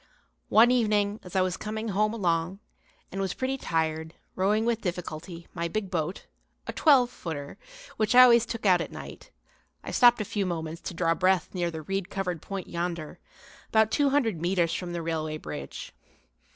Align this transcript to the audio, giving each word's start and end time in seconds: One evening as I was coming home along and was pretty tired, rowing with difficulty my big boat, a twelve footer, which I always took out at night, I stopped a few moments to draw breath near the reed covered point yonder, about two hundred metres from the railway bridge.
One 0.49 0.71
evening 0.71 1.19
as 1.21 1.35
I 1.35 1.41
was 1.41 1.57
coming 1.57 1.89
home 1.89 2.11
along 2.11 2.59
and 3.11 3.21
was 3.21 3.35
pretty 3.35 3.55
tired, 3.55 4.15
rowing 4.35 4.65
with 4.65 4.81
difficulty 4.81 5.47
my 5.53 5.67
big 5.67 5.91
boat, 5.91 6.25
a 6.65 6.73
twelve 6.73 7.11
footer, 7.11 7.59
which 7.97 8.15
I 8.15 8.23
always 8.23 8.47
took 8.47 8.65
out 8.65 8.81
at 8.81 8.91
night, 8.91 9.29
I 9.83 9.91
stopped 9.91 10.19
a 10.19 10.25
few 10.25 10.47
moments 10.47 10.81
to 10.89 10.95
draw 10.95 11.13
breath 11.13 11.53
near 11.53 11.69
the 11.69 11.83
reed 11.83 12.09
covered 12.09 12.41
point 12.41 12.65
yonder, 12.65 13.19
about 13.69 13.91
two 13.91 14.09
hundred 14.09 14.41
metres 14.41 14.73
from 14.73 14.91
the 14.93 15.03
railway 15.03 15.37
bridge. 15.37 15.93